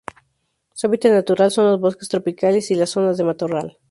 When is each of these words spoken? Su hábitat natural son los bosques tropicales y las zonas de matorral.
Su 0.73 0.87
hábitat 0.87 1.11
natural 1.11 1.51
son 1.51 1.65
los 1.65 1.79
bosques 1.79 2.09
tropicales 2.09 2.71
y 2.71 2.75
las 2.75 2.89
zonas 2.89 3.17
de 3.19 3.23
matorral. 3.23 3.77